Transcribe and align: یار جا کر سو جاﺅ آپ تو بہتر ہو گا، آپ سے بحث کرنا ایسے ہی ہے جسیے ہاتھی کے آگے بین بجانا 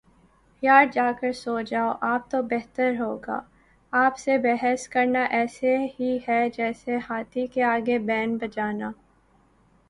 یار 0.63 0.85
جا 0.85 1.11
کر 1.19 1.31
سو 1.33 1.59
جاﺅ 1.61 1.91
آپ 2.01 2.29
تو 2.31 2.41
بہتر 2.43 2.93
ہو 2.99 3.15
گا، 3.17 3.39
آپ 3.93 4.17
سے 4.17 4.37
بحث 4.37 4.87
کرنا 4.87 5.23
ایسے 5.31 5.77
ہی 5.99 6.17
ہے 6.27 6.41
جسیے 6.49 6.97
ہاتھی 7.09 7.47
کے 7.47 7.63
آگے 7.65 7.99
بین 7.99 8.37
بجانا 8.37 8.91